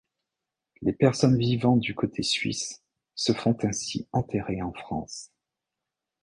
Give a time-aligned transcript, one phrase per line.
[0.81, 2.81] Les personnes vivant du côté suisse
[3.13, 5.29] se font ainsi enterrer en France.